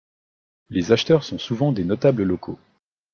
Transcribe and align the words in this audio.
Les 0.69 0.91
acheteurs 0.91 1.23
sont 1.23 1.37
souvent 1.37 1.71
des 1.71 1.83
notables 1.83 2.23
locaux. 2.23 2.57